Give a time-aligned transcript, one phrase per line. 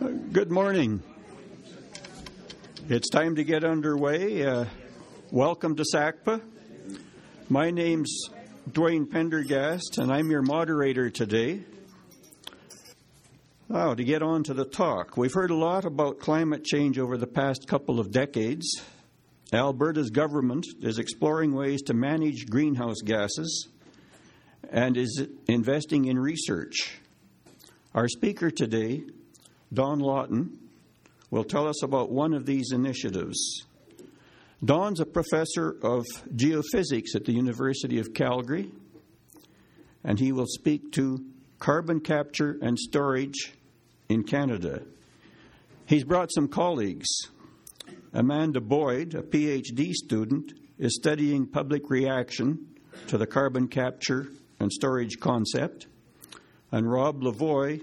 [0.00, 1.02] Good morning.
[2.88, 4.46] It's time to get underway.
[4.46, 4.64] Uh,
[5.30, 6.40] welcome to SACPA.
[7.50, 8.30] My name's
[8.70, 11.64] Dwayne Pendergast, and I'm your moderator today.
[13.68, 17.18] Oh, to get on to the talk, we've heard a lot about climate change over
[17.18, 18.80] the past couple of decades.
[19.52, 23.68] Alberta's government is exploring ways to manage greenhouse gases
[24.70, 27.00] and is investing in research.
[27.94, 29.02] Our speaker today,
[29.72, 30.58] Don Lawton,
[31.30, 33.64] will tell us about one of these initiatives.
[34.64, 38.70] Don's a professor of geophysics at the University of Calgary,
[40.04, 41.24] and he will speak to
[41.58, 43.54] carbon capture and storage
[44.08, 44.82] in Canada.
[45.86, 47.08] He's brought some colleagues.
[48.12, 52.66] Amanda Boyd, a PhD student, is studying public reaction
[53.06, 54.28] to the carbon capture
[54.58, 55.86] and storage concept.
[56.72, 57.82] And Rob Lavoie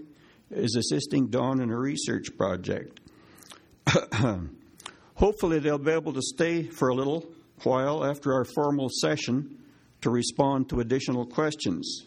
[0.52, 3.00] is assisting Don in a research project.
[5.16, 7.26] Hopefully, they'll be able to stay for a little
[7.64, 9.58] while after our formal session
[10.02, 12.06] to respond to additional questions.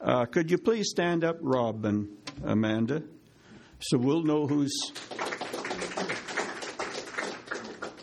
[0.00, 2.08] Uh, could you please stand up, Rob and
[2.44, 3.02] Amanda,
[3.80, 4.72] so we'll know who's.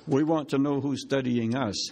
[0.08, 1.90] We want to know who's studying us.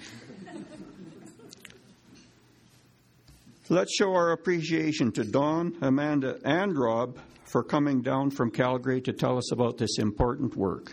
[3.69, 9.13] Let's show our appreciation to Don, Amanda, and Rob for coming down from Calgary to
[9.13, 10.91] tell us about this important work.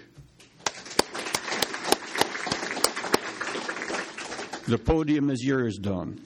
[4.68, 6.20] The podium is yours, Don.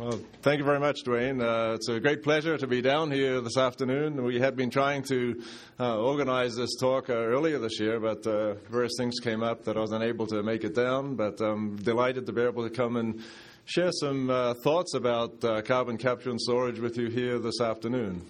[0.00, 1.42] Well, thank you very much, Dwayne.
[1.42, 4.24] Uh, it's a great pleasure to be down here this afternoon.
[4.24, 5.42] We had been trying to
[5.78, 9.76] uh, organize this talk uh, earlier this year, but uh, various things came up that
[9.76, 11.16] I was unable to make it down.
[11.16, 13.22] But I'm delighted to be able to come and
[13.66, 18.24] share some uh, thoughts about uh, carbon capture and storage with you here this afternoon.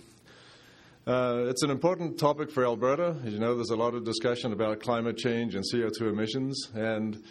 [1.06, 3.14] it's an important topic for Alberta.
[3.24, 7.22] As you know, there's a lot of discussion about climate change and CO2 emissions, and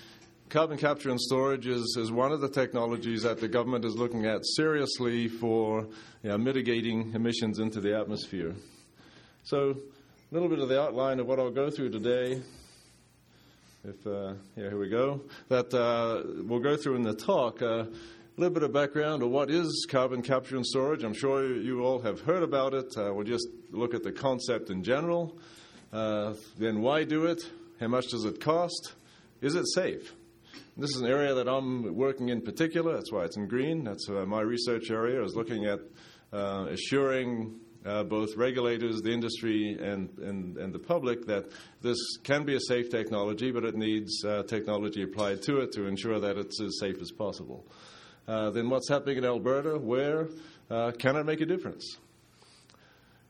[0.50, 4.26] carbon capture and storage is, is one of the technologies that the government is looking
[4.26, 5.82] at seriously for
[6.24, 8.56] you know, mitigating emissions into the atmosphere.
[9.44, 12.42] So, a little bit of the outline of what I'll go through today.
[13.84, 15.22] If uh, yeah, here we go.
[15.50, 17.62] That uh, we'll go through in the talk.
[17.62, 17.88] Uh, a
[18.38, 21.04] little bit of background of what is carbon capture and storage.
[21.04, 22.88] I'm sure you all have heard about it.
[22.98, 25.38] Uh, we'll just look at the concept in general.
[25.94, 27.44] Uh, then, why do it?
[27.80, 28.94] How much does it cost?
[29.42, 30.14] Is it safe?
[30.80, 32.94] This is an area that I'm working in particular.
[32.94, 33.84] That's why it's in green.
[33.84, 35.22] That's uh, my research area.
[35.22, 35.80] is looking at
[36.32, 41.52] uh, assuring uh, both regulators, the industry, and, and, and, the public that
[41.82, 45.86] this can be a safe technology, but it needs uh, technology applied to it to
[45.86, 47.68] ensure that it's as safe as possible.
[48.26, 49.78] Uh, then what's happening in Alberta?
[49.78, 50.30] Where
[50.70, 51.98] uh, can it make a difference?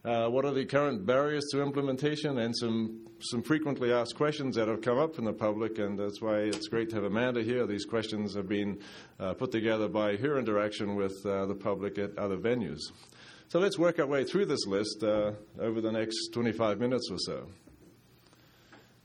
[0.06, 4.70] Uh, what are the current barriers to implementation and some some frequently asked questions that
[4.70, 7.68] have come up from the public, and that's why it's great to have Amanda here.
[7.68, 8.80] These questions have been
[9.20, 12.80] uh, put together by her interaction with uh, the public at other venues.
[13.50, 17.18] So let's work our way through this list uh, over the next 25 minutes or
[17.20, 17.48] so.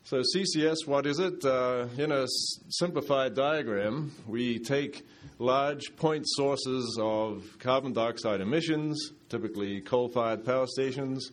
[0.07, 1.43] So, CCS, what is it?
[1.43, 2.27] Uh, in a
[2.69, 5.03] simplified diagram, we take
[5.39, 11.31] large point sources of carbon dioxide emissions, typically coal fired power stations,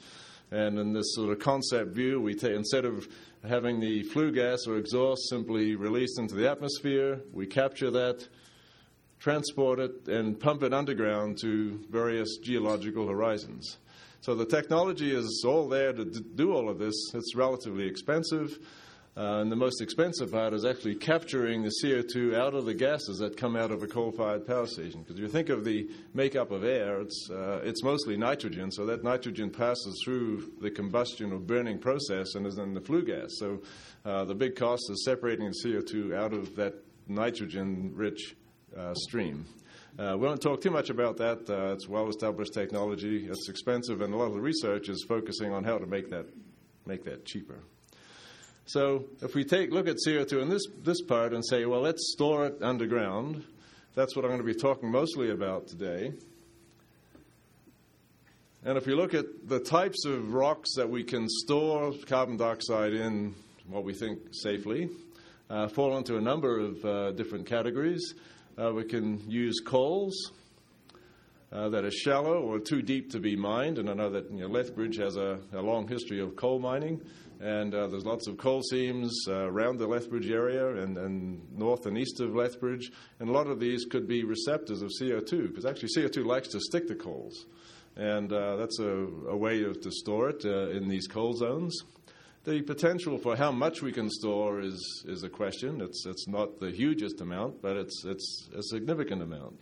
[0.50, 3.06] and in this sort of concept view, we take, instead of
[3.46, 8.26] having the flue gas or exhaust simply released into the atmosphere, we capture that,
[9.18, 13.76] transport it, and pump it underground to various geological horizons.
[14.22, 16.94] So the technology is all there to do all of this.
[17.12, 18.56] It's relatively expensive.
[19.16, 23.18] Uh, and the most expensive part is actually capturing the CO2 out of the gases
[23.18, 25.00] that come out of a coal fired power station.
[25.00, 28.86] Because if you think of the makeup of air, it's, uh, it's mostly nitrogen, so
[28.86, 33.28] that nitrogen passes through the combustion or burning process and is in the flue gas.
[33.38, 33.60] So
[34.04, 36.74] uh, the big cost is separating the CO2 out of that
[37.08, 38.36] nitrogen rich
[38.78, 39.46] uh, stream.
[39.98, 41.48] Uh, we won't talk too much about that.
[41.50, 43.26] Uh, it's well established technology.
[43.26, 46.26] It's expensive, and a lot of the research is focusing on how to make that
[46.86, 47.60] make that cheaper.
[48.64, 52.12] So if we take look at CO2 in this this part and say, well, let's
[52.12, 53.44] store it underground.
[53.94, 56.12] That's what I'm going to be talking mostly about today.
[58.64, 62.94] And if you look at the types of rocks that we can store carbon dioxide
[62.94, 63.34] in,
[63.68, 64.88] what we think safely,
[65.50, 68.14] uh, fall into a number of uh, different categories.
[68.58, 70.32] Uh, we can use coals.
[71.52, 73.78] uh, that are shallow or too deep to be mined.
[73.78, 77.00] And I know that you know, Lethbridge has a, a long history of coal mining,
[77.40, 81.86] and uh, there's lots of coal seams uh, around the Lethbridge area and, and, north
[81.86, 82.90] and east of Lethbridge.
[83.20, 86.60] And a lot of these could be receptors of CO2, because actually CO2 likes to
[86.60, 87.44] stick to coals.
[87.96, 91.78] And uh, that's a, a, way of, to store it uh, in these coal zones.
[92.44, 95.80] The potential for how much we can store is, is a question.
[95.80, 99.60] It's, it's not the hugest amount, but it's, it's a significant amount.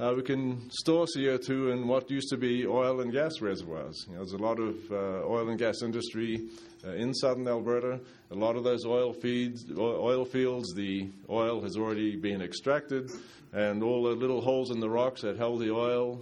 [0.00, 4.06] Uh, we can store CO2 in what used to be oil and gas reservoirs.
[4.08, 6.48] You know, there's a lot of uh, oil and gas industry
[6.86, 8.00] uh, in southern Alberta.
[8.30, 13.10] A lot of those oil, feeds, oil fields, the oil has already been extracted,
[13.52, 16.18] and all the little holes in the rocks that held the oil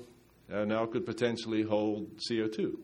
[0.52, 2.74] uh, now could potentially hold CO2.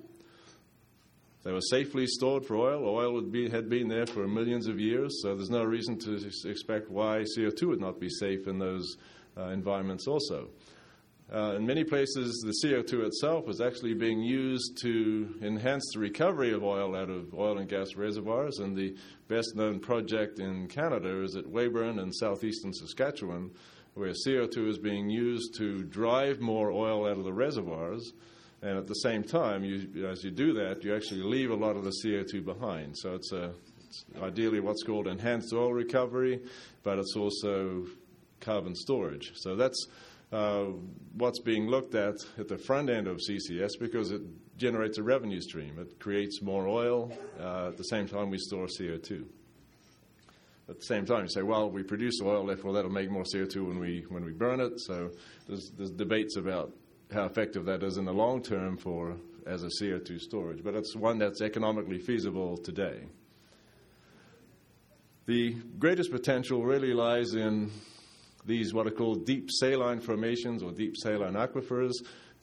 [1.49, 2.87] They were safely stored for oil.
[2.87, 6.91] Oil be, had been there for millions of years, so there's no reason to expect
[6.91, 8.99] why CO2 would not be safe in those
[9.35, 10.51] uh, environments also.
[11.35, 16.53] Uh, in many places, the CO2 itself is actually being used to enhance the recovery
[16.53, 18.59] of oil out of oil and gas reservoirs.
[18.59, 18.95] And the
[19.29, 23.53] best known project in Canada is at Weyburn in southeastern Saskatchewan,
[23.95, 28.13] where CO2 is being used to drive more oil out of the reservoirs.
[28.61, 31.77] And at the same time, you, as you do that, you actually leave a lot
[31.77, 32.97] of the CO2 behind.
[32.99, 33.53] So it's, a,
[33.87, 36.41] it's ideally what's called enhanced oil recovery,
[36.83, 37.87] but it's also
[38.41, 39.33] carbon storage.
[39.37, 39.87] So that's
[40.33, 40.67] uh,
[41.15, 44.23] what's being looked at at the front end of CCS because it
[44.57, 45.79] generates a revenue stream.
[45.79, 47.13] It creates more oil.
[47.41, 49.25] Uh, at the same time, we store CO2.
[50.69, 53.69] At the same time, you say, well, we produce oil, therefore that'll make more CO2
[53.69, 54.81] when we when we burn it.
[54.81, 55.11] So
[55.47, 56.73] there's, there's debates about
[57.13, 59.17] how effective that is in the long term for
[59.47, 63.01] as a CO2 storage, but it's one that's economically feasible today.
[65.27, 67.71] The greatest potential really lies in
[68.45, 71.93] these what are called deep saline formations or deep saline aquifers.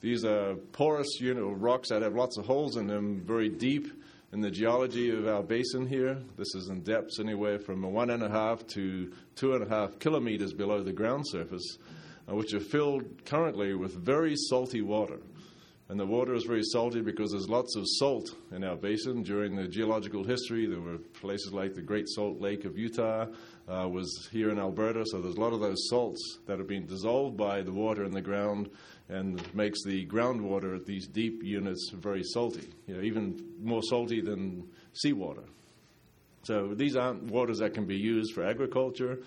[0.00, 3.88] These are porous you know, rocks that have lots of holes in them, very deep
[4.32, 6.18] in the geology of our basin here.
[6.36, 9.98] This is in depths anywhere from one and a half to two and a half
[9.98, 11.78] kilometers below the ground surface,
[12.28, 15.18] which are filled currently with very salty water.
[15.88, 19.22] And the water is very salty because there's lots of salt in our basin.
[19.22, 23.26] During the geological history, there were places like the Great Salt Lake of Utah
[23.68, 25.04] uh, was here in Alberta.
[25.06, 28.10] So there's a lot of those salts that have been dissolved by the water in
[28.10, 28.68] the ground
[29.08, 34.20] and makes the groundwater at these deep units very salty, you know, even more salty
[34.20, 35.44] than seawater.
[36.42, 39.20] So these aren't waters that can be used for agriculture.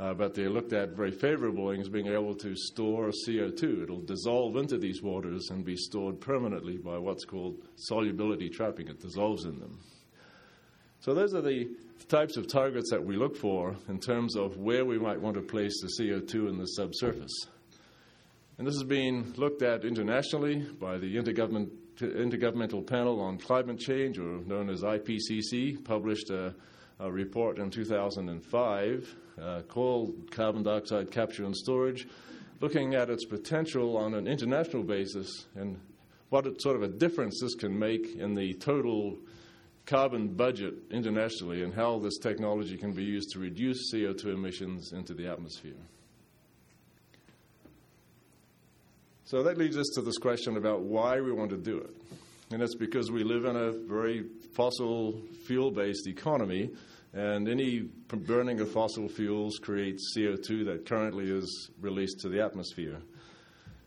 [0.00, 3.82] Uh, but they're looked at very favorably as being able to store CO2.
[3.82, 8.86] It'll dissolve into these waters and be stored permanently by what's called solubility trapping.
[8.86, 9.80] It dissolves in them.
[11.00, 11.68] So those are the
[12.08, 15.42] types of targets that we look for in terms of where we might want to
[15.42, 17.48] place the CO2 in the subsurface.
[18.56, 24.18] And this is being looked at internationally by the Intergovernment, Intergovernmental Panel on Climate Change,
[24.18, 26.54] or known as IPCC, published a,
[27.00, 32.06] a report in 2005 uh, called Carbon Dioxide Capture and Storage,
[32.60, 35.78] looking at its potential on an international basis and
[36.30, 39.16] what sort of a difference this can make in the total
[39.86, 45.14] carbon budget internationally and how this technology can be used to reduce CO2 emissions into
[45.14, 45.72] the atmosphere.
[49.24, 51.90] So that leads us to this question about why we want to do it.
[52.50, 54.24] And it's because we live in a very
[54.54, 56.70] fossil fuel based economy
[57.14, 62.98] and any burning of fossil fuels creates CO2 that currently is released to the atmosphere.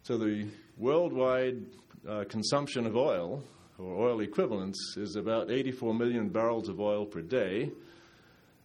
[0.03, 0.47] So the
[0.77, 1.63] worldwide
[2.07, 3.43] uh, consumption of oil,
[3.77, 7.71] or oil equivalents, is about 84 million barrels of oil per day.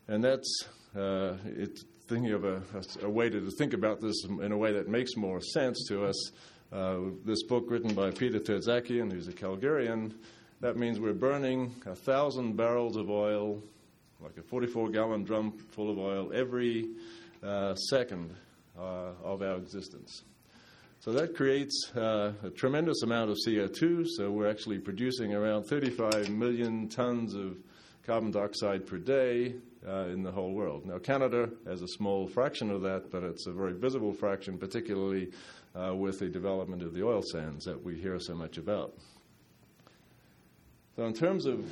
[0.08, 0.64] And that's
[0.96, 1.34] uh,
[2.08, 2.62] thinking of a,
[3.02, 6.30] a, way to think about this in a way that makes more sense to us.
[6.72, 10.14] Uh, this book written by Peter Tertzakian, who's a Calgarian,
[10.60, 13.62] that means we're burning a thousand barrels of oil
[14.20, 16.88] like a 44 gallon drum full of oil every
[17.42, 18.35] uh, second
[18.78, 20.23] uh, of our existence.
[21.00, 24.06] So that creates uh, a tremendous amount of CO2.
[24.16, 27.58] So we're actually producing around 35 million tons of
[28.04, 29.54] carbon dioxide per day
[29.87, 30.87] uh, in the whole world.
[30.87, 35.30] Now, Canada has a small fraction of that, but it's a very visible fraction, particularly
[35.75, 38.94] uh, with the development of the oil sands that we hear so much about.
[40.96, 41.70] So, in terms of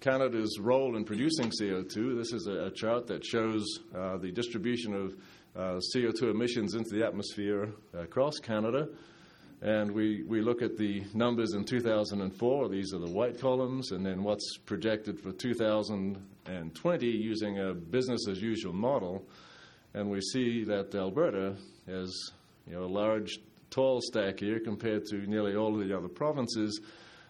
[0.00, 2.16] Canada's role in producing CO2.
[2.16, 5.14] This is a, a chart that shows uh, the distribution of
[5.54, 8.88] uh, CO2 emissions into the atmosphere across Canada.
[9.60, 14.06] And we, we look at the numbers in 2004, these are the white columns, and
[14.06, 19.28] then what's projected for 2020 using a business as usual model.
[19.92, 22.32] And we see that Alberta has
[22.66, 23.38] you know, a large
[23.68, 26.80] tall stack here compared to nearly all of the other provinces.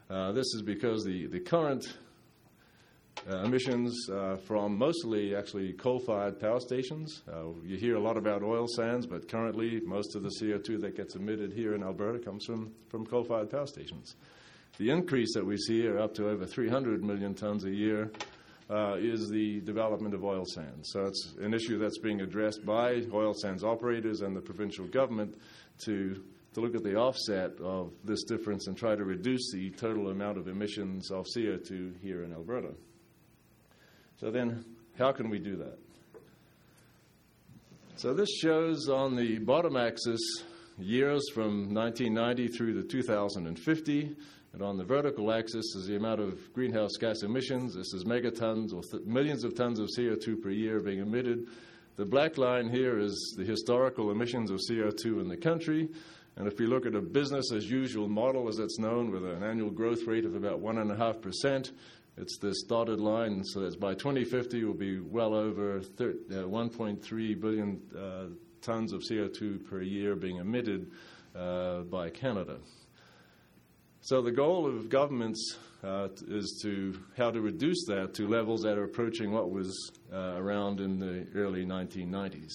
[0.08, 1.96] Uh, this is because the, the current
[3.28, 7.22] uh, emissions uh, from mostly actually coal-fired power stations.
[7.30, 10.96] Uh, you hear a lot about oil sands, but currently most of the CO2 that
[10.96, 14.16] gets emitted here in Alberta comes from, from coal-fired power stations.
[14.78, 18.10] The increase that we see are up to over 300 million tons a year
[18.70, 20.90] uh, is the development of oil sands.
[20.92, 25.34] So it's an issue that's being addressed by oil sands operators and the provincial government
[25.84, 26.22] to
[26.52, 30.36] to look at the offset of this difference and try to reduce the total amount
[30.36, 32.72] of emissions of CO2 here in Alberta.
[34.20, 34.66] So then,
[34.98, 35.78] how can we do that?
[37.96, 40.20] So this shows on the bottom axis
[40.78, 44.16] years from 1990 through to 2050.
[44.52, 47.74] And on the vertical axis is the amount of greenhouse gas emissions.
[47.74, 51.46] This is megatons or th- millions of tons of CO2 per year being emitted.
[51.96, 55.88] The black line here is the historical emissions of CO2 in the country.
[56.36, 59.42] And if we look at a business as usual model, as it's known, with an
[59.42, 61.70] annual growth rate of about 1.5%,
[62.20, 63.42] it's this dotted line.
[63.44, 68.26] So that by 2050, we'll be well over thir- uh, 1.3 billion uh,
[68.60, 70.90] tons of CO2 per year being emitted
[71.34, 72.58] uh, by Canada.
[74.02, 78.76] So the goal of governments uh, is to how to reduce that to levels that
[78.76, 82.52] are approaching what was uh, around in the early 1990s.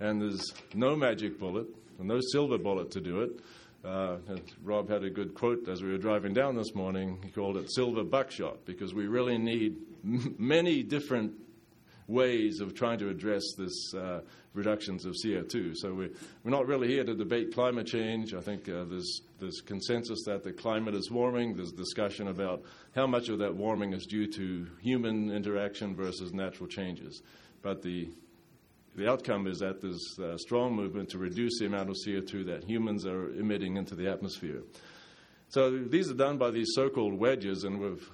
[0.00, 1.66] And there's no magic bullet,
[2.00, 3.40] no silver bullet to do it.
[3.84, 4.16] Uh,
[4.62, 7.18] Rob had a good quote as we were driving down this morning.
[7.22, 11.32] He called it silver buckshot because we really need m- many different
[12.06, 14.20] ways of trying to address this uh,
[14.54, 15.74] reductions of CO2.
[15.76, 16.10] So we're,
[16.42, 18.32] we're not really here to debate climate change.
[18.32, 21.54] I think uh, there's, there's consensus that the climate is warming.
[21.54, 22.62] There's discussion about
[22.94, 27.22] how much of that warming is due to human interaction versus natural changes.
[27.60, 28.08] But the
[28.96, 32.64] the outcome is that there's a strong movement to reduce the amount of CO2 that
[32.64, 34.62] humans are emitting into the atmosphere.
[35.48, 38.08] So these are done by these so called wedges, and we've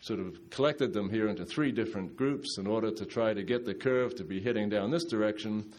[0.00, 3.64] sort of collected them here into three different groups in order to try to get
[3.64, 5.72] the curve to be heading down this direction.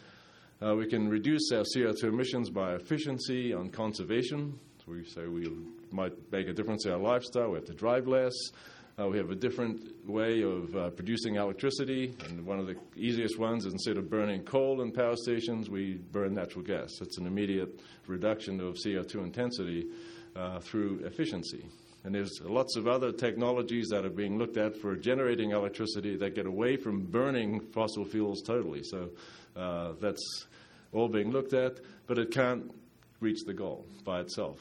[0.60, 4.58] Uh, we can reduce our CO2 emissions by efficiency on conservation.
[4.84, 5.48] So we say we
[5.90, 8.34] might make a difference in our lifestyle, we have to drive less.
[8.98, 13.38] Uh, we have a different way of uh, producing electricity, and one of the easiest
[13.38, 16.90] ones is instead of burning coal in power stations, we burn natural gas.
[17.00, 17.78] It's an immediate
[18.08, 19.86] reduction of CO2 intensity
[20.34, 21.64] uh, through efficiency.
[22.02, 26.34] And there's lots of other technologies that are being looked at for generating electricity that
[26.34, 28.82] get away from burning fossil fuels totally.
[28.82, 29.10] So
[29.54, 30.46] uh, that's
[30.92, 31.78] all being looked at,
[32.08, 32.68] but it can't
[33.20, 34.58] reach the goal by itself.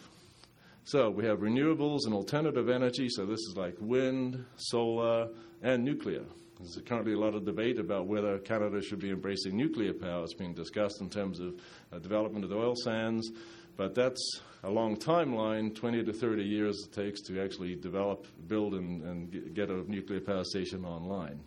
[0.87, 3.09] So we have renewables and alternative energy.
[3.09, 5.27] So this is like wind, solar,
[5.61, 6.23] and nuclear.
[6.57, 10.23] There's currently a lot of debate about whether Canada should be embracing nuclear power.
[10.23, 11.55] It's being discussed in terms of
[11.91, 13.29] uh, development of the oil sands,
[13.75, 18.73] but that's a long timeline 20 to 30 years it takes to actually develop, build,
[18.73, 21.41] and, and get a nuclear power station online.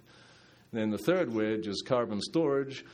[0.73, 2.85] And then the third wedge is carbon storage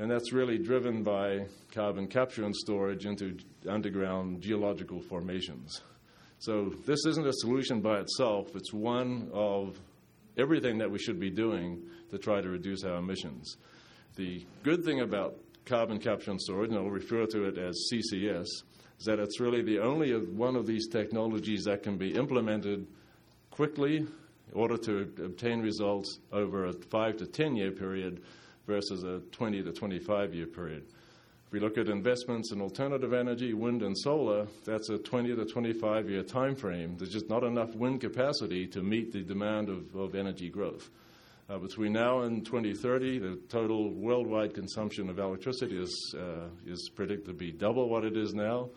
[0.00, 3.36] and that's really driven by carbon capture and storage into
[3.68, 5.82] underground geological formations.
[6.38, 9.78] So this isn't a solution by itself, it's one of
[10.38, 13.58] everything that we should be doing to try to reduce our emissions.
[14.16, 18.46] The good thing about carbon capture and storage, and I'll refer to it as CCS,
[18.46, 22.86] is that it's really the only one of these technologies that can be implemented
[23.50, 24.08] quickly in
[24.54, 28.22] order to obtain results over a five to ten year period
[28.70, 30.84] versus a 20 to 25 year period.
[31.46, 35.44] If we look at investments in alternative energy, wind and solar, that's a 20 to
[35.44, 36.96] 25 year time frame.
[36.96, 40.88] There's just not enough wind capacity to meet the demand of, of energy growth.
[41.48, 47.26] Uh, between now and 2030, the total worldwide consumption of electricity is, uh, is predicted
[47.26, 48.70] to be double what it is now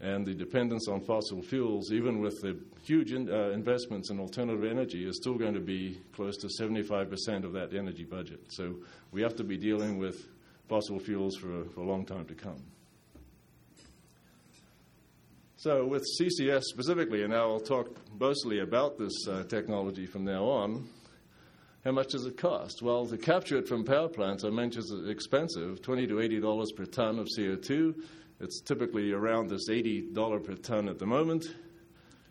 [0.00, 4.64] and the dependence on fossil fuels, even with the huge in, uh, investments in alternative
[4.64, 8.40] energy, is still going to be close to 75% of that energy budget.
[8.48, 8.76] So
[9.12, 10.26] we have to be dealing with
[10.68, 12.62] fossil fuels for, for a long time to come.
[15.56, 20.44] So, with CCS specifically, and now I'll talk mostly about this uh, technology from now
[20.44, 20.88] on.
[21.84, 22.80] How much does it cost?
[22.80, 26.84] Well, to capture it from power plants, I mentioned it's expensive, 20 to $80 per
[26.86, 27.94] ton of CO2
[28.40, 31.46] it's typically around this $80 per ton at the moment.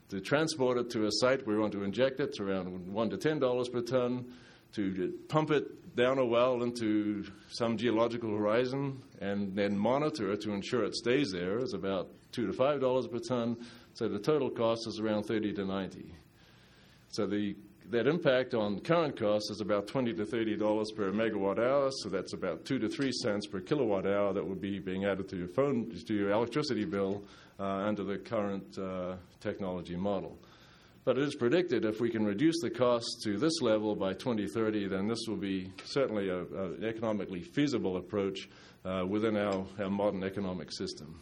[0.10, 3.18] To transport it to a site we want to inject it, it's around $1 to
[3.18, 4.34] $10 per ton.
[4.74, 10.52] To pump it down a well into some geological horizon and then monitor it to
[10.52, 13.58] ensure it stays there is about two to five dollars per ton.
[13.94, 16.14] So the total cost is around thirty to ninety.
[17.10, 17.56] So the
[17.90, 22.10] that impact on current costs is about 20 to 30 dollars per megawatt hour, so
[22.10, 25.38] that's about two to three cents per kilowatt hour that would be being added to
[25.38, 27.24] your phone to your electricity bill
[27.60, 30.38] uh, under the current uh, technology model.
[31.04, 34.88] But it is predicted if we can reduce the cost to this level by 2030,
[34.88, 38.48] then this will be certainly an economically feasible approach
[38.86, 41.20] uh, within our, our modern economic system.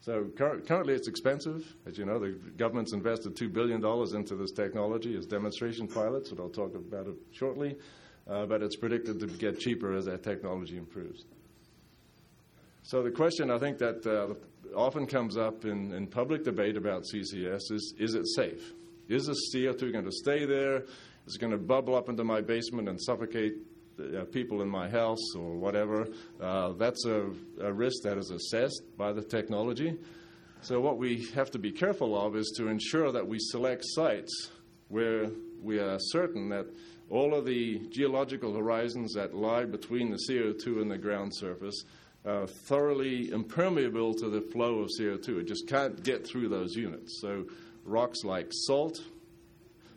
[0.00, 1.76] So cur- currently it's expensive.
[1.86, 3.84] As you know, the government's invested $2 billion
[4.16, 7.76] into this technology as demonstration pilots, and I'll talk about it shortly.
[8.28, 11.24] Uh, but it's predicted to get cheaper as that technology improves.
[12.82, 14.34] So the question I think that uh,
[14.74, 18.72] often comes up in, in public debate about CCS is, is it safe?
[19.08, 20.84] Is the CO2 going to stay there?
[21.26, 23.54] Is it going to bubble up into my basement and suffocate
[23.98, 26.08] uh, people in my house or whatever.
[26.40, 27.30] Uh, that's a,
[27.60, 29.98] a, risk that is assessed by the technology.
[30.62, 34.50] So, what we have to be careful of is to ensure that we select sites
[34.88, 35.30] where
[35.62, 36.66] we are certain that
[37.08, 41.84] all of the geological horizons that lie between the CO2 and the ground surface
[42.24, 45.40] are thoroughly impermeable to the flow of CO2.
[45.40, 47.20] It just can't get through those units.
[47.20, 47.46] So,
[47.84, 48.98] rocks like salt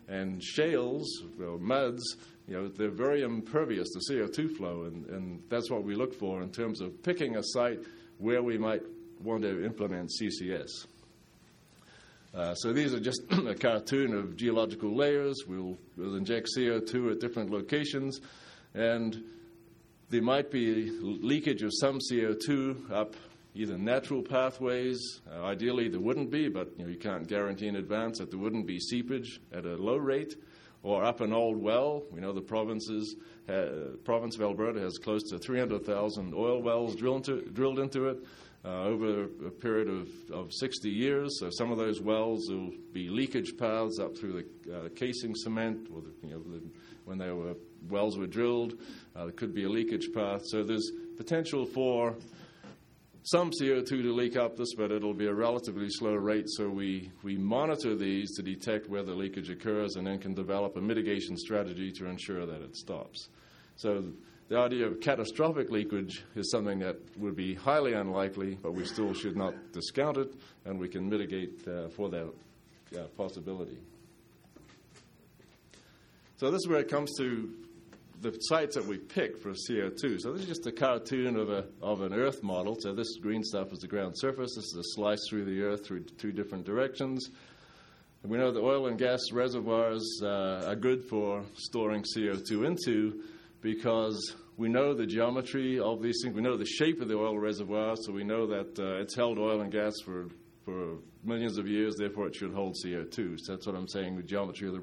[0.08, 1.08] and shales,
[1.40, 5.94] or muds, you know, they're very impervious to CO2 flow, and, and that's what we
[5.94, 7.80] look for in terms of picking a site
[8.18, 8.82] where we might
[9.22, 10.86] want to implement CCS.
[12.34, 15.44] Uh, so these are just a cartoon of geological layers.
[15.46, 18.20] We'll, we'll inject CO2 at different locations,
[18.74, 19.22] and
[20.10, 23.14] there might be leakage of some CO2 up
[23.54, 25.20] either natural pathways.
[25.30, 28.38] Uh, ideally, there wouldn't be, but you, know, you can't guarantee in advance that there
[28.38, 30.34] wouldn't be seepage at a low rate
[30.84, 32.04] or up an old well.
[32.12, 33.16] We know the provinces,
[33.48, 38.18] uh, province of Alberta has close to 300,000 oil wells drilled into, drilled into it
[38.64, 41.40] uh, over a period of, of 60 years.
[41.40, 45.88] So some of those wells will be leakage paths up through the uh, casing cement,
[45.92, 46.62] or the, you know, the,
[47.06, 47.54] when they were
[47.88, 48.74] wells were drilled,
[49.16, 50.42] uh, there could be a leakage path.
[50.46, 52.16] So there's potential for
[53.24, 56.44] some CO2 to leak up this, but it'll be a relatively slow rate.
[56.46, 60.76] So we, we monitor these to detect where the leakage occurs and then can develop
[60.76, 63.30] a mitigation strategy to ensure that it stops.
[63.76, 64.04] So
[64.48, 69.14] the idea of catastrophic leakage is something that would be highly unlikely, but we still
[69.14, 70.34] should not discount it,
[70.66, 72.30] and we can mitigate uh, for that
[72.94, 73.78] uh, possibility.
[76.36, 77.54] So this is where it comes to
[78.30, 80.20] the sites that we pick for CO2.
[80.20, 82.76] So this is just a cartoon of, a, of an Earth model.
[82.80, 84.54] So this green stuff is the ground surface.
[84.56, 87.28] This is a slice through the Earth through two different directions.
[88.22, 93.22] And we know that oil and gas reservoirs uh, are good for storing CO2 into
[93.60, 96.34] because we know the geometry of these things.
[96.34, 99.38] We know the shape of the oil reservoir, so we know that uh, it's held
[99.38, 100.28] oil and gas for,
[100.64, 103.40] for millions of years, therefore it should hold CO2.
[103.40, 104.16] So that's what I'm saying.
[104.16, 104.80] The geometry of the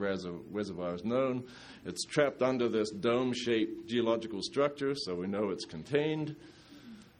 [0.51, 1.43] reservoir is known.
[1.85, 6.35] It's trapped under this dome shaped geological structure, so we know it's contained.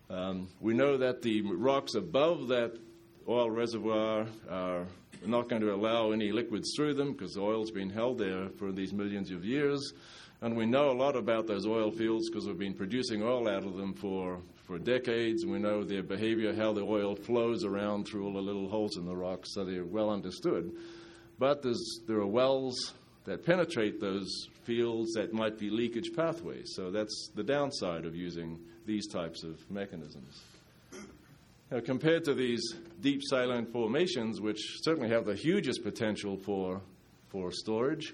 [0.09, 2.77] Um, we know that the rocks above that
[3.27, 4.85] oil reservoir are
[5.25, 8.71] not going to allow any liquids through them because the oil's been held there for
[8.71, 9.93] these millions of years.
[10.41, 13.63] And we know a lot about those oil fields because we've been producing oil out
[13.63, 15.45] of them for, for decades.
[15.45, 19.05] We know their behavior, how the oil flows around through all the little holes in
[19.05, 20.71] the rocks, so they're well understood.
[21.37, 21.61] But
[22.07, 22.93] there are wells
[23.25, 26.71] that penetrate those fields that might be leakage pathways.
[26.73, 30.41] So that's the downside of using these types of mechanisms.
[31.69, 32.63] Now, compared to these
[33.01, 36.79] deep saline formations, which certainly have the hugest potential for,
[37.27, 38.13] for storage,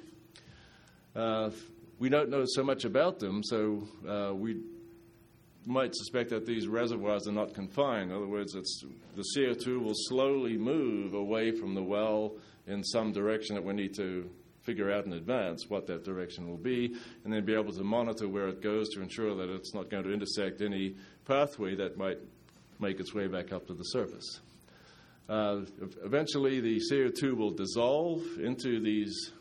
[1.16, 1.52] uh,
[2.00, 4.58] we don't know so much about them, so uh, we
[5.68, 8.10] might suspect that these reservoirs are not confined.
[8.10, 12.36] In other words, the CO2 will slowly move away from the well
[12.68, 14.30] in some direction that we need to
[14.62, 18.28] figure out in advance what that direction will be, and then be able to monitor
[18.28, 22.18] where it goes to ensure that it's not going to intersect any pathway that might
[22.80, 24.42] make its way back up to the surface.
[25.30, 25.62] Uh,
[26.04, 29.32] eventually, the CO2 will dissolve into these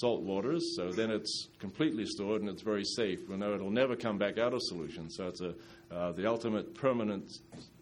[0.00, 3.28] salt waters, so then it's completely stored and it's very safe.
[3.28, 5.54] We know it'll never come back out of solution, so it's a,
[5.90, 7.30] uh, the ultimate permanent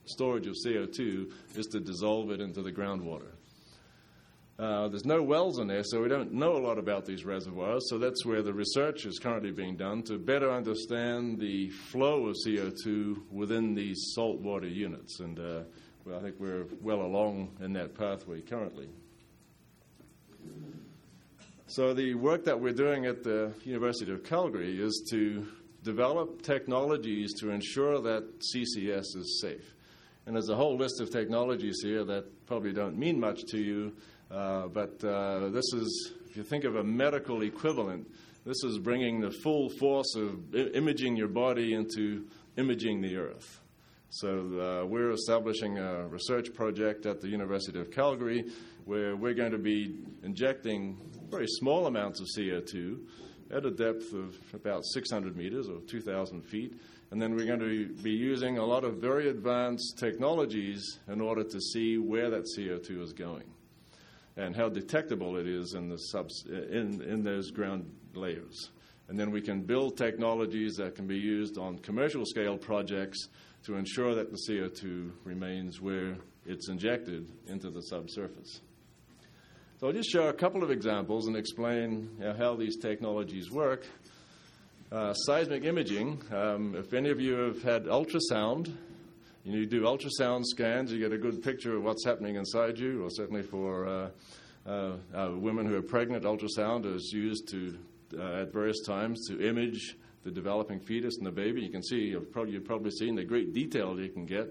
[0.06, 3.32] storage of CO2 is to dissolve it into the groundwater.
[4.56, 7.82] Uh, there's no wells in there, so we don't know a lot about these reservoirs.
[7.88, 12.36] So that's where the research is currently being done to better understand the flow of
[12.46, 15.18] CO2 within these saltwater units.
[15.18, 15.62] And uh,
[16.04, 18.90] well, I think we're well along in that pathway currently.
[21.74, 25.44] So the work that we're doing at the University of Calgary is to
[25.82, 29.74] develop technologies to ensure that CCS is safe.
[30.24, 33.92] And there's a whole list of technologies here that probably don't mean much to you,
[34.30, 38.08] uh, but uh, this is, if you think of a medical equivalent,
[38.46, 43.63] this is bringing the full force of I- imaging your body into imaging the Earth.
[44.18, 48.44] So uh, we're establishing a research project at the University of Calgary
[48.84, 53.00] where we're going to be injecting very small amounts of CO2
[53.50, 56.80] at a depth of about 600 meters or 2,000 feet.
[57.10, 61.42] And then we're going to be using a lot of very advanced technologies in order
[61.42, 63.50] to see where that CO2 is going
[64.36, 68.70] and how detectable it is in, the subs- in, in those ground layers.
[69.08, 73.28] And then we can build technologies that can be used on commercial scale projects
[73.64, 78.60] to ensure that the CO2 remains where it's injected into the subsurface.
[79.80, 83.86] So I'll just show a couple of examples and explain how these technologies work.
[84.92, 88.72] Uh, seismic imaging, um, if any of you have had ultrasound,
[89.44, 92.78] you, know, you do ultrasound scans, you get a good picture of what's happening inside
[92.78, 94.08] you, or certainly for uh,
[94.66, 97.76] uh, uh women who are pregnant, ultrasound is used to,
[98.16, 101.60] uh, at various times to image the developing fetus and the baby.
[101.60, 104.48] You can see, you've probably, you've probably seen the great detail you can get.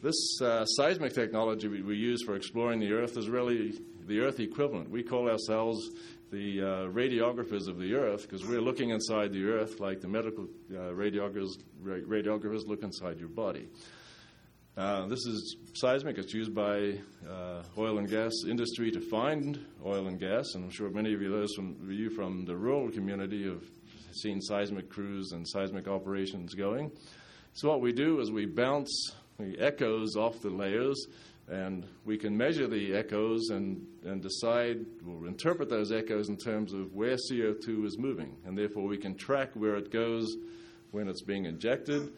[0.00, 3.74] This uh, seismic technology we, we, use for exploring the Earth is really
[4.06, 4.90] the Earth equivalent.
[4.90, 5.90] We call ourselves
[6.30, 10.44] the uh, radiographers of the Earth because we're looking inside the Earth like the medical
[10.70, 13.68] uh, radiographers, radiographers look inside your body.
[14.76, 16.18] Uh, this is seismic.
[16.18, 16.94] It's used by
[17.28, 21.20] uh, oil and gas industry to find oil and gas, and I'm sure many of
[21.20, 23.64] you, those from you from the rural community, have
[24.12, 26.90] seen seismic crews and seismic operations going.
[27.54, 31.06] So what we do is we bounce the echoes off the layers
[31.50, 36.72] and we can measure the echoes and, and decide or interpret those echoes in terms
[36.72, 38.36] of where CO2 is moving.
[38.44, 40.36] And therefore, we can track where it goes
[40.90, 42.12] when it's being injected,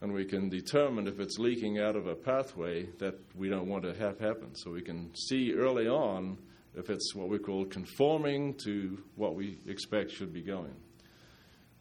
[0.00, 3.84] and we can determine if it's leaking out of a pathway that we don't want
[3.84, 4.54] to have happen.
[4.54, 6.38] So we can see early on
[6.74, 10.74] if it's what we call conforming to what we expect should be going.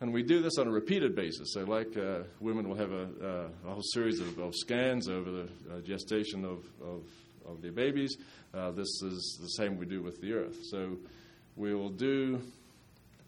[0.02, 1.54] And we do this on a repeated basis.
[1.54, 5.32] So, like uh, women will have a, uh, a whole series of, of, scans over
[5.32, 7.04] the uh, gestation of, of,
[7.46, 8.18] of, their babies.
[8.54, 10.58] Uh, this is the same we do with the earth.
[10.70, 10.98] So,
[11.56, 12.42] we will do,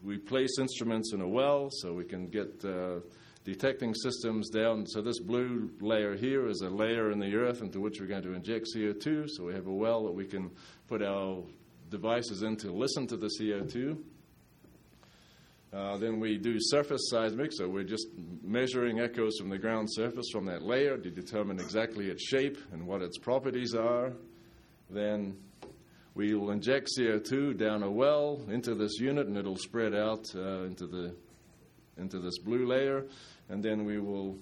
[0.04, 3.00] we place instruments in a well so we can get uh,
[3.44, 4.86] detecting systems down.
[4.86, 8.24] So, this blue layer here is a layer in the earth into which we're going
[8.24, 9.30] to inject CO2.
[9.30, 10.50] So, we have a well that we can
[10.88, 11.42] put our
[11.90, 13.96] devices in to listen to the CO2.
[15.72, 18.06] Uh, then we do surface seismic, so we're just
[18.42, 22.86] measuring echoes from the ground surface from that layer to determine exactly its shape and
[22.86, 24.12] what its properties are.
[24.88, 25.36] Then
[26.14, 30.62] we will inject CO2 down a well into this unit, and it'll spread out uh,
[30.62, 31.14] into the
[31.98, 33.04] into this blue layer,
[33.48, 34.36] and then we will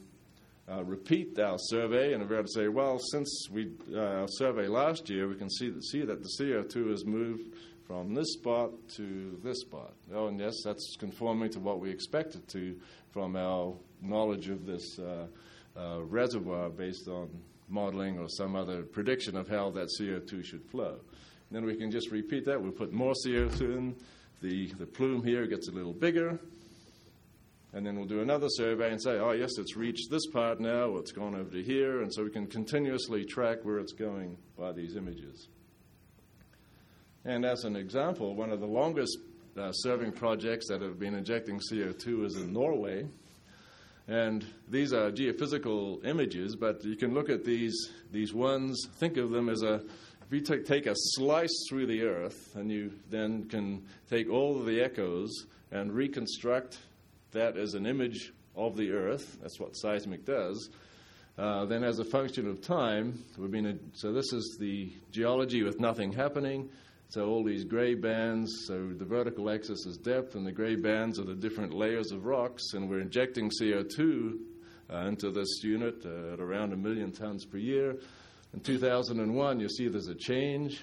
[0.70, 4.66] uh, repeat our survey, and we're able to say, well, since we uh, our survey
[4.66, 7.54] last year, we can see that, see that the CO2 has moved
[7.86, 9.92] from this spot to this spot.
[10.12, 12.76] Oh, and yes, that's conforming to what we expected to
[13.12, 15.26] from our knowledge of this uh,
[15.76, 17.28] uh, reservoir based on
[17.68, 20.98] modeling or some other prediction of how that CO2 should flow.
[21.50, 22.60] And then we can just repeat that.
[22.60, 23.96] We'll put more CO2 in.
[24.40, 26.38] The, the plume here gets a little bigger.
[27.72, 30.96] And then we'll do another survey and say, oh, yes, it's reached this part now,
[30.96, 32.02] it's gone over to here.
[32.02, 35.48] And so we can continuously track where it's going by these images.
[37.24, 39.18] And as an example, one of the longest
[39.56, 43.06] uh, serving projects that have been injecting CO2 is in Norway.
[44.06, 49.30] And these are geophysical images, but you can look at these, these ones, think of
[49.30, 49.76] them as a,
[50.26, 54.58] if you take, take a slice through the earth, and you then can take all
[54.58, 56.78] of the echoes and reconstruct
[57.32, 60.68] that as an image of the earth, that's what seismic does.
[61.36, 65.62] Uh, then, as a function of time, we've been a, so this is the geology
[65.64, 66.68] with nothing happening.
[67.14, 71.20] So all these gray bands, so the vertical axis is depth, and the gray bands
[71.20, 74.32] are the different layers of rocks, and we're injecting CO2
[74.92, 77.94] uh, into this unit uh, at around a million tons per year.
[78.52, 80.82] In 2001, you see there's a change.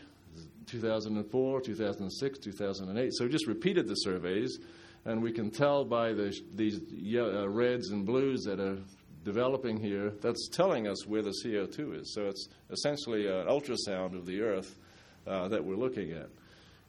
[0.67, 3.09] 2004, 2006, 2008.
[3.13, 4.57] So we just repeated the surveys,
[5.03, 6.79] and we can tell by the, these
[7.13, 8.77] uh, reds and blues that are
[9.25, 12.13] developing here, that's telling us where the CO2 is.
[12.13, 14.77] So it's essentially an ultrasound of the Earth
[15.27, 16.29] uh, that we're looking at.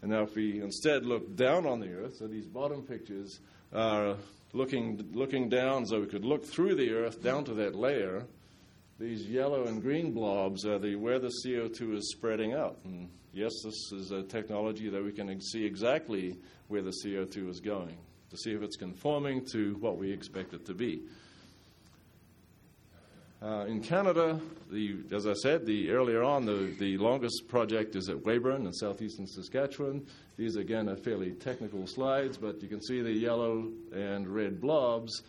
[0.03, 3.41] And now, if we instead look down on the Earth, so these bottom pictures
[3.73, 4.17] are
[4.53, 8.25] looking, looking down, so we could look through the Earth down to that layer.
[8.99, 12.79] These yellow and green blobs are the, where the CO2 is spreading out.
[12.85, 16.37] And yes, this is a technology that we can see exactly
[16.69, 17.97] where the CO2 is going
[18.33, 21.03] to see if it's conforming to what we expect it to be.
[23.43, 28.09] Uh, in Canada, the, as I said the, earlier on, the, the longest project is
[28.09, 30.07] at Weyburn in southeastern Saskatchewan.
[30.37, 35.23] These, again, are fairly technical slides, but you can see the yellow and red blobs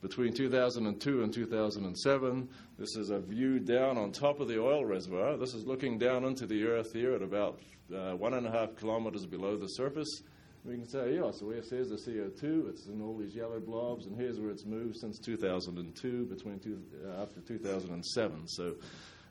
[0.00, 2.48] between 2002 and 2007.
[2.78, 5.36] This is a view down on top of the oil reservoir.
[5.36, 7.58] This is looking down into the earth here at about
[7.92, 10.22] uh, one and a half kilometers below the surface.
[10.66, 12.70] We can say, yeah, so here's the CO2.
[12.70, 16.82] It's in all these yellow blobs, and here's where it's moved since 2002, between two,
[17.06, 18.48] uh, after 2007.
[18.48, 18.74] So,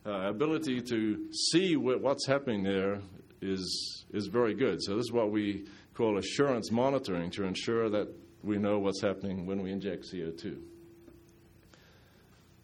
[0.05, 3.01] uh, ability to see what, what's happening there
[3.41, 4.81] is is very good.
[4.81, 8.07] So this is what we call assurance monitoring to ensure that
[8.41, 10.57] we know what's happening when we inject CO2.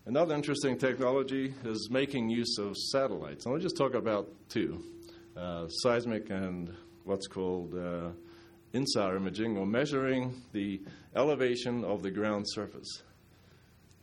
[0.06, 3.46] Another interesting technology is making use of satellites.
[3.46, 4.82] And I'll just talk about two
[5.36, 8.12] uh, seismic and what's called uh,
[8.74, 10.82] INSAR imaging, or measuring the
[11.16, 13.04] elevation of the ground surface.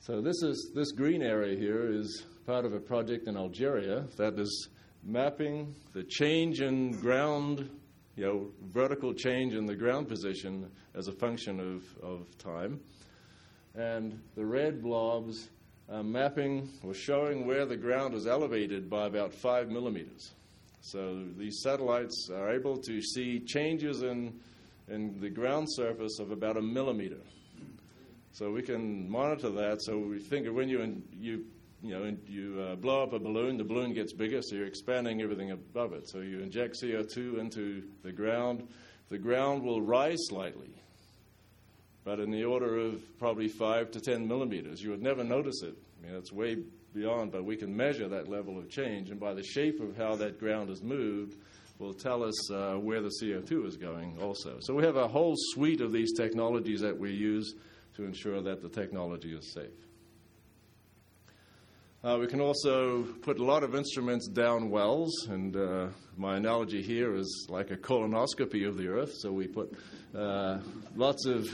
[0.00, 4.38] So, this, is, this green area here is part of a project in Algeria that
[4.38, 4.68] is
[5.04, 7.68] mapping the change in ground,
[8.16, 12.80] you know, vertical change in the ground position as a function of, of time.
[13.74, 15.48] And the red blobs
[15.90, 20.32] are mapping or showing where the ground is elevated by about five millimeters.
[20.80, 24.40] So these satellites are able to see changes in,
[24.90, 27.20] in the ground surface of about a millimeter.
[28.32, 29.82] So we can monitor that.
[29.82, 31.44] So we think of when you, you
[31.82, 35.22] you know, you uh, blow up a balloon, the balloon gets bigger, so you're expanding
[35.22, 36.08] everything above it.
[36.08, 38.66] So you inject CO2 into the ground,
[39.10, 40.70] the ground will rise slightly,
[42.04, 44.82] but in the order of probably five to ten millimeters.
[44.82, 45.76] You would never notice it.
[46.02, 46.58] I mean, it's way
[46.94, 50.16] beyond, but we can measure that level of change, and by the shape of how
[50.16, 51.36] that ground is moved,
[51.78, 54.58] will tell us uh, where the CO2 is going also.
[54.60, 57.54] So we have a whole suite of these technologies that we use
[57.94, 59.70] to ensure that the technology is safe.
[62.02, 66.80] Uh, we can also put a lot of instruments down wells, and uh, my analogy
[66.80, 69.12] here is like a colonoscopy of the Earth.
[69.18, 69.72] So we put
[70.16, 70.58] uh,
[70.94, 71.48] lots of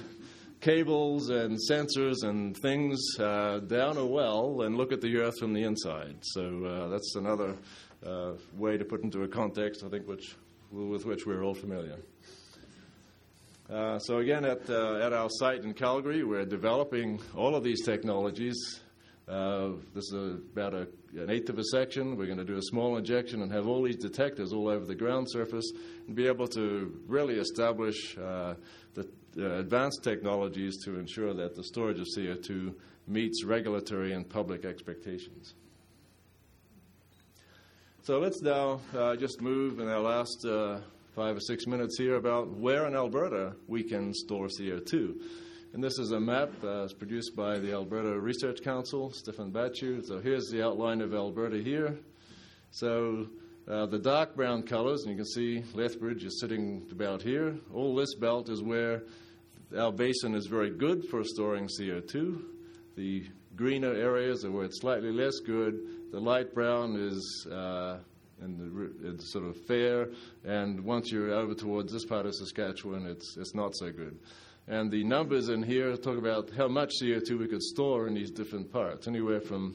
[0.61, 5.55] cables and sensors and things uh, down a well and look at the Earth from
[5.55, 6.17] the inside.
[6.23, 7.57] So uh, that's another
[8.07, 10.37] uh, way to put into a context, I think, which,
[10.71, 11.99] with which we're all familiar.
[13.69, 18.81] so again, at, at our site in Calgary, we're developing all of these technologies
[19.27, 22.17] uh, this is about a, an eighth of a section.
[22.17, 24.95] We're going to do a small injection and have all these detectors all over the
[24.95, 25.73] ground surface
[26.07, 28.55] and be able to really establish uh,
[28.93, 32.75] the uh, advanced technologies to ensure that the storage of CO2
[33.07, 35.55] meets regulatory and public expectations.
[38.05, 40.81] So let's now uh, just move in our last uh,
[41.17, 45.15] five or six minutes here about where in Alberta we can store CO2.
[45.73, 50.05] And this is a map uh, produced by the Alberta Research Council, Stefan Bachu.
[50.05, 51.99] So here's the outline of Alberta here.
[52.73, 53.27] So
[53.67, 57.57] uh, the dark brown colors, and you can see Lethbridge is sitting about here.
[57.73, 59.05] All this belt is where
[59.79, 62.43] our basin is very good for storing CO2.
[62.97, 63.25] The
[63.57, 66.04] greener areas are where it's slightly less good.
[66.15, 67.99] The light brown is uh,
[68.39, 70.11] the, it's sort of fair,
[70.45, 74.17] and once you're over towards this part of Saskatchewan, it's, it's not so good.
[74.69, 78.31] And the numbers in here talk about how much CO2 we could store in these
[78.31, 79.75] different parts, anywhere from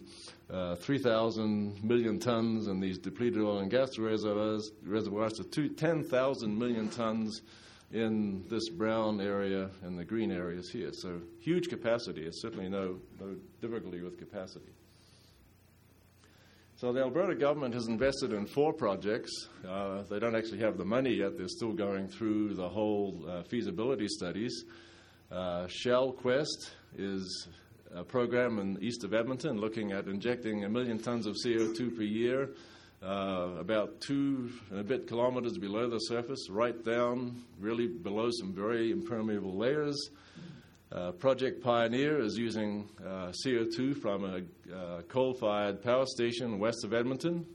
[0.50, 6.88] uh, 3,000 million tons in these depleted oil and gas reservoirs, reservoirs to 10,000 million
[6.88, 7.42] tons
[7.92, 10.94] in this brown area and the green areas here.
[10.94, 12.22] So huge capacity.
[12.22, 14.72] It's certainly no, no difficulty with capacity.
[16.80, 19.50] So the Alberta government has invested in four projects.
[19.68, 21.38] Uh, they don't actually have the money yet.
[21.38, 24.64] They're still going through the whole uh, feasibility studies.
[25.30, 27.50] Uh, Shell Quest is
[27.94, 32.04] a program in east of Edmonton looking at injecting a million tons of CO2 per
[32.04, 32.52] year,
[33.04, 38.54] uh, about two and a bit kilometers below the surface, right down, really below some
[38.54, 40.12] very impermeable layers.
[40.92, 46.84] Uh, Project Pioneer is using uh, CO2 from a uh, coal fired power station west
[46.84, 47.46] of Edmonton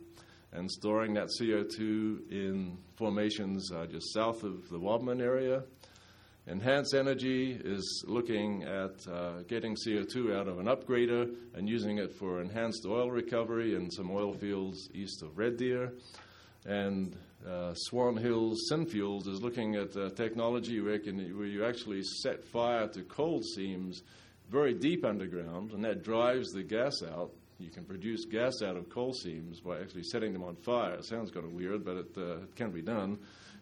[0.52, 5.64] and storing that CO2 in formations uh, just south of the Wabamun area.
[6.46, 12.12] Enhance Energy is looking at uh, getting CO2 out of an upgrader and using it
[12.12, 15.92] for enhanced oil recovery in some oil fields east of Red Deer.
[16.66, 17.16] And
[17.48, 22.44] uh, Swan Hills Synfuels is looking at uh, technology where, can, where, you actually set
[22.44, 24.02] fire to coal seams
[24.50, 27.30] very deep underground, and that drives the gas out.
[27.58, 30.94] You can produce gas out of coal seams by actually setting them on fire.
[30.94, 33.18] It sounds kind of weird, but it, uh, it can be done.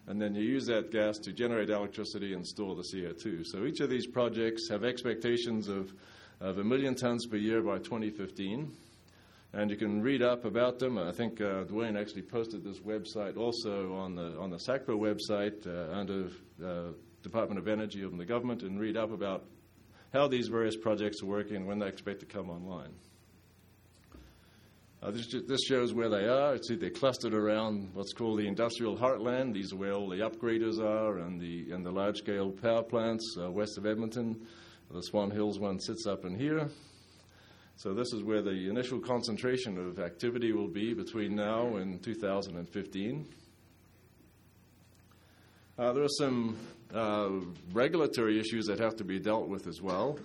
[0.07, 3.45] And then you use that gas to generate electricity and store the CO2.
[3.45, 5.93] So each of these projects have expectations of,
[6.41, 8.71] of a million tons per year by 2015.
[9.53, 10.97] And you can read up about them.
[10.97, 15.67] I think uh, Dwayne actually posted this website also on the on the SACPA website
[15.67, 16.29] uh, under
[16.63, 19.45] uh, Department of Energy of the government, and read up about
[20.11, 22.93] how these various projects are working and when they expect to come online.
[25.01, 26.57] Uh, this, this, shows where they are.
[26.59, 29.53] See, they're clustered around what's called the industrial heartland.
[29.53, 33.35] These are where all the upgraders are and the, and the large scale power plants
[33.37, 34.47] uh, west of Edmonton.
[34.89, 36.69] The Swan Hills one sits up in here.
[37.83, 43.25] So, this is where the initial concentration of activity will be between now and 2015.
[45.77, 46.55] Uh, there are some
[46.93, 47.29] uh,
[47.73, 50.17] regulatory issues that have to be dealt with as well.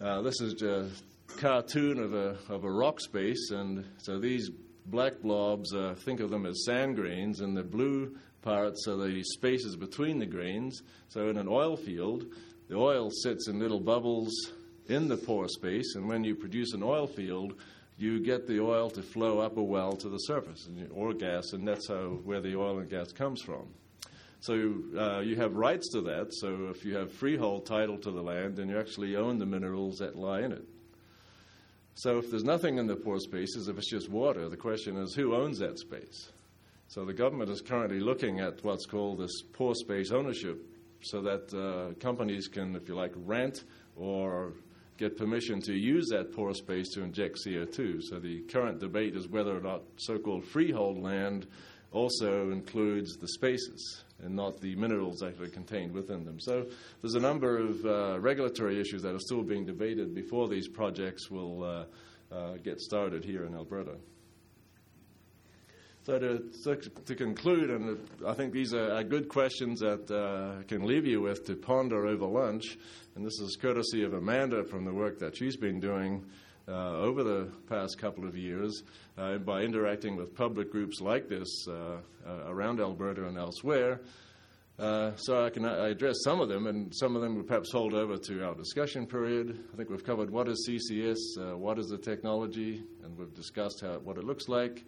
[0.00, 0.90] Uh, this is a
[1.36, 4.50] cartoon of a, of a rock space, and so these
[4.86, 9.22] black blobs, uh, think of them as sand grains, and the blue parts are the
[9.22, 10.82] spaces between the grains.
[11.08, 12.24] So in an oil field,
[12.68, 14.34] the oil sits in little bubbles
[14.88, 17.54] in the pore space, and when you produce an oil field,
[17.98, 21.52] you get the oil to flow up a well to the surface, and or gas,
[21.52, 23.66] and that's how where the oil and gas comes from.
[24.40, 26.32] So uh, you have rights to that.
[26.32, 29.98] So if you have freehold title to the land, then you actually own the minerals
[29.98, 30.64] that lie in it.
[31.94, 35.14] So if there's nothing in the pore spaces, if it's just water, the question is
[35.14, 36.30] who owns that space?
[36.86, 40.64] So the government is currently looking at what's called this pore space ownership
[41.02, 43.64] so that uh, companies can, if you like, rent
[43.96, 44.52] or
[44.98, 48.02] get permission to use that pore space to inject CO2.
[48.02, 51.46] So the current debate is whether or not so called freehold land
[51.92, 56.40] also includes the spaces and not the minerals actually contained within them.
[56.40, 56.66] So
[57.00, 61.30] there's a number of uh, regulatory issues that are still being debated before these projects
[61.30, 61.84] will uh,
[62.34, 63.94] uh, get started here in Alberta.
[66.08, 71.04] So to, to, conclude, and I think these are, good questions that uh, can leave
[71.04, 72.78] you with to ponder over lunch,
[73.18, 76.24] and this is courtesy of Amanda from the work that she's been doing
[76.68, 78.84] uh, over the past couple of years
[79.16, 81.96] uh, by interacting with public groups like this uh,
[82.46, 84.02] around Alberta and elsewhere.
[84.78, 87.92] Uh, so I can address some of them, and some of them we perhaps hold
[87.92, 89.64] over to our discussion period.
[89.72, 93.80] I think we've covered what is CCS, uh, what is the technology, and we've discussed
[93.80, 94.84] how, what it looks like.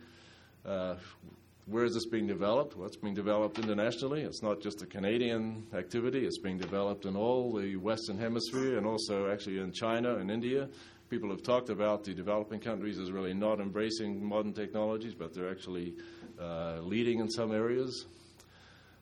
[1.66, 2.77] Where is this being developed?
[2.77, 4.23] Well, it's being developed internationally.
[4.23, 6.27] It's not just a Canadian activity.
[6.27, 10.68] It's being developed in all the Western Hemisphere and also actually in China and India
[11.11, 15.51] people have talked about the developing countries as really not embracing modern technologies, but they're
[15.51, 15.92] actually
[16.40, 18.07] uh, leading in some areas.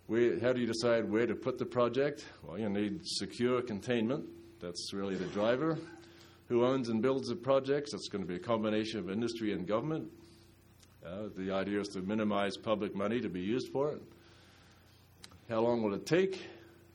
[0.06, 2.24] Where, how do you decide where to put the project?
[2.42, 4.24] Well, you need secure containment.
[4.58, 5.78] That's really the driver.
[6.46, 7.92] Who owns and builds the projects?
[7.92, 10.10] That's going to be a combination of industry and government.
[11.08, 14.02] Uh, the idea is to minimize public money to be used for it.
[15.48, 16.38] How long will it take?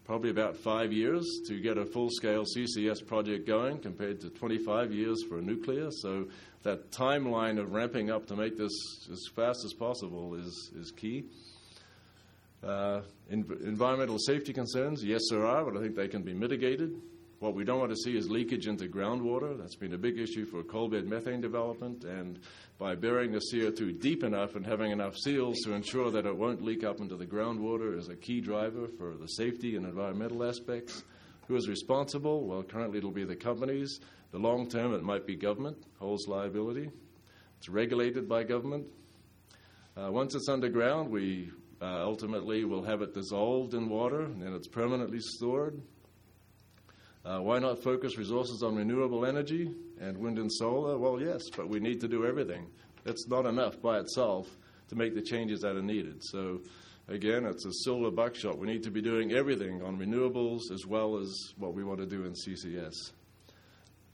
[0.05, 4.91] probably about five years to get a full scale CCS project going compared to 25
[4.91, 5.89] years for a nuclear.
[5.91, 6.27] So
[6.63, 8.71] that timeline of ramping up to make this
[9.11, 11.23] as fast as possible is, is key.
[12.61, 17.01] Uh, in, environmental safety concerns, yes, there are, but I think they can be mitigated.
[17.43, 19.57] What we don't want to see is leakage into groundwater.
[19.57, 22.05] That's been a big issue for coal bed methane development.
[22.05, 22.39] And
[22.79, 26.61] by burying the CO2 deep enough and having enough seals to ensure that it won't
[26.61, 31.03] leak up into the groundwater is a key driver for the safety and environmental aspects.
[31.49, 32.47] Who is responsible?
[32.47, 33.99] Well, currently it'll be the companies.
[34.31, 36.91] The long term, it might be government, holds liability.
[37.57, 38.85] It's regulated by government.
[39.97, 41.51] Uh, once it's underground, we
[41.81, 45.81] uh, ultimately will have it dissolved in water and then it's permanently stored.
[47.25, 50.97] Uh, why not focus resources on renewable energy and wind and solar?
[50.97, 52.67] Well, yes, but we need to do everything.
[53.05, 54.49] It's not enough by itself
[54.89, 56.21] to make the changes that are needed.
[56.21, 56.61] So,
[57.07, 58.57] again, it's a silver buckshot.
[58.57, 62.05] We need to be doing everything on renewables as well as what we want to
[62.05, 63.11] do in CCS.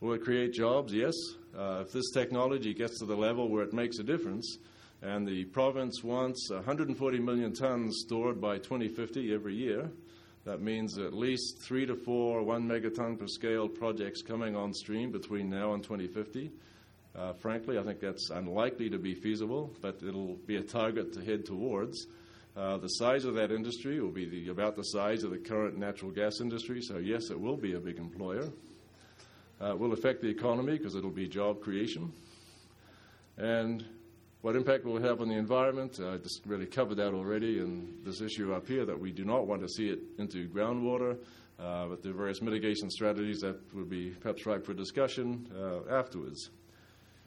[0.02, 0.93] Will it create jobs?
[0.93, 1.15] Yes.
[1.58, 4.60] Uh, if this technology gets to the level where it makes a difference,
[5.02, 9.89] and the province wants 140 million tons stored by 2050 every year,
[10.50, 15.12] that means at least three to four one megaton per scale projects coming on stream
[15.12, 16.50] between now and 2050.
[17.16, 21.24] Uh, frankly, I think that's unlikely to be feasible, but it'll be a target to
[21.24, 22.08] head towards.
[22.58, 25.78] Uh, the size of that industry will be the, about the size of the current
[25.78, 28.50] natural gas industry, so yes, it will be a big employer.
[29.62, 32.12] Uh, it will affect the economy because it'll be job creation.
[33.38, 33.86] And
[34.41, 35.99] what impact will it have on the environment?
[35.99, 39.47] I just really covered that already in this issue up here that we do not
[39.47, 41.17] want to see it into groundwater,
[41.60, 45.94] uh, but there are various mitigation strategies that would be perhaps ripe for discussion uh,
[45.94, 46.52] afterwards.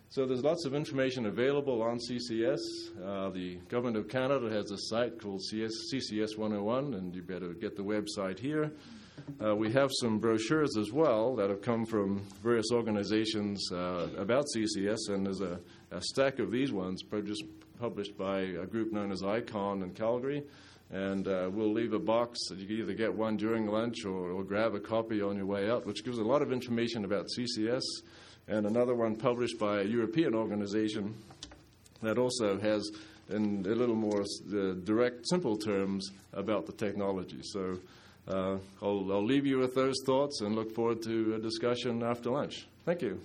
[0.09, 2.59] So there's lots of information available on CCS.
[3.03, 7.55] Uh, the Government of Canada has a site called CS, CCS 101, and you better
[7.55, 8.73] get the website here.
[9.43, 14.45] Uh, we have some brochures as well that have come from various organizations uh, about
[14.55, 15.61] CCS, and there's a
[15.93, 20.43] a stack of these ones published by a group known as ICON in Calgary.
[20.91, 24.31] And uh, we'll leave a box that you can either get one during lunch or,
[24.31, 27.29] or grab a copy on your way out, which gives a lot of information about
[27.39, 27.83] CCS.
[28.49, 31.15] And another one published by a European organization
[32.03, 32.91] that also has
[33.31, 37.41] in a little more uh, direct, simple terms about the technology.
[37.43, 37.79] So
[38.29, 42.31] uh, I'll, I'll leave you with those thoughts and look forward to a discussion after
[42.31, 42.67] lunch.
[42.85, 43.21] Thank you.